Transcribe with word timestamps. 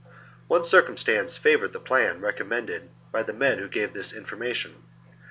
One 0.47 0.63
circum 0.63 0.97
stance 0.97 1.37
favoured 1.37 1.73
the 1.73 1.79
plan 1.79 2.21
recommended 2.21 2.89
by 3.11 3.21
the 3.21 3.33
men 3.33 3.59
who 3.59 3.67
gave 3.67 3.93
this 3.93 4.13
information. 4.13 4.81